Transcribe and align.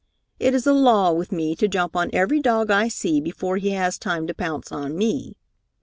It 0.39 0.55
is 0.55 0.65
a 0.65 0.73
law 0.73 1.11
with 1.11 1.31
me 1.31 1.55
to 1.55 1.67
jump 1.67 1.95
on 1.95 2.09
every 2.11 2.39
dog 2.39 2.71
I 2.71 2.87
see 2.87 3.21
before 3.21 3.57
he 3.57 3.69
has 3.69 3.99
time 3.99 4.25
to 4.25 4.33
pounce 4.33 4.71
on 4.71 4.97
me. 4.97 5.35